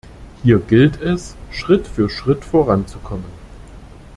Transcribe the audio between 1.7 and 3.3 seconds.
für Schritt voranzukommen.